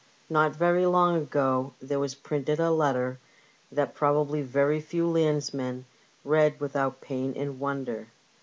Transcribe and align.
Not 0.31 0.55
very 0.55 0.87
long 0.87 1.15
ago 1.15 1.75
there 1.79 1.99
was 1.99 2.15
printed 2.15 2.59
a 2.59 2.71
letter 2.71 3.19
that 3.71 3.93
probably 3.93 4.41
very 4.41 4.79
few 4.81 5.07
landsmen 5.07 5.85
read 6.23 6.59
without 6.59 7.01
pain 7.01 7.35
and 7.35 7.59
wonder. 7.59 8.07